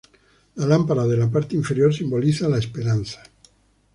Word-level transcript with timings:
La 0.55 0.65
lámpara 0.65 1.05
de 1.05 1.15
la 1.15 1.29
parte 1.29 1.55
inferior 1.55 1.93
simboliza 1.93 2.49
la 2.49 2.57
esperanza. 2.57 3.21